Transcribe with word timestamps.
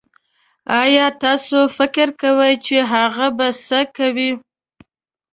ايا 0.81 1.05
تاسو 1.23 1.57
فکر 1.77 2.07
کوي 2.21 2.53
چې 2.65 2.75
هغه 2.93 3.27
به 3.37 3.47
سه 3.65 3.79
کوئ 3.95 4.29